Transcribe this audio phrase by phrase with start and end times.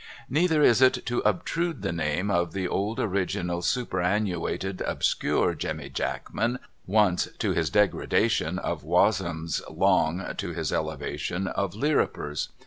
[0.31, 6.57] Neither is it to obtrude the name of the old original superannuated obscure Jemmy Jackman,
[6.87, 12.47] once (to his degradation) of ^Vozenham's, long (to his elevation) of Lirriper's.